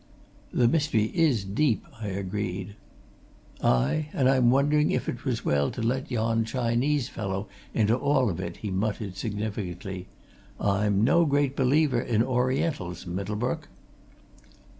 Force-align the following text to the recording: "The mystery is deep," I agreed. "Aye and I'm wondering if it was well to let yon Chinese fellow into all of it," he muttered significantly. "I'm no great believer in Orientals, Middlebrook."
"The 0.51 0.67
mystery 0.67 1.11
is 1.13 1.43
deep," 1.43 1.85
I 2.01 2.07
agreed. 2.07 2.75
"Aye 3.63 4.09
and 4.13 4.27
I'm 4.27 4.49
wondering 4.49 4.89
if 4.89 5.07
it 5.07 5.25
was 5.25 5.45
well 5.45 5.69
to 5.69 5.81
let 5.83 6.09
yon 6.09 6.43
Chinese 6.43 7.07
fellow 7.07 7.47
into 7.75 7.95
all 7.95 8.27
of 8.31 8.39
it," 8.39 8.57
he 8.57 8.71
muttered 8.71 9.15
significantly. 9.15 10.07
"I'm 10.59 11.03
no 11.03 11.23
great 11.25 11.55
believer 11.55 12.01
in 12.01 12.23
Orientals, 12.23 13.05
Middlebrook." 13.05 13.67